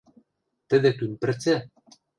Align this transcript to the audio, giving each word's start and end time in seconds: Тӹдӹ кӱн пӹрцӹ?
Тӹдӹ 0.69 0.89
кӱн 0.97 1.11
пӹрцӹ? 1.21 1.55